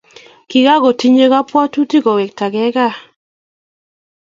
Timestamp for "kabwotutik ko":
1.33-2.11